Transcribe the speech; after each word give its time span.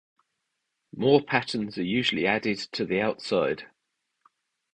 More 0.97 1.21
patterns 1.21 1.77
are 1.77 1.83
usually 1.83 2.25
added 2.25 2.57
to 2.71 2.85
the 2.85 2.99
outside. 3.01 3.67